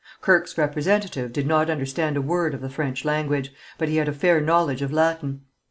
Kirke's 0.19 0.57
representative 0.57 1.31
did 1.31 1.45
not 1.45 1.69
understand 1.69 2.17
a 2.17 2.23
word 2.23 2.55
of 2.55 2.61
the 2.61 2.71
French 2.71 3.05
language, 3.05 3.53
but 3.77 3.87
he 3.87 3.97
had 3.97 4.07
a 4.09 4.13
fair 4.13 4.41
knowledge 4.41 4.81
of 4.81 4.91
Latin. 4.91 5.41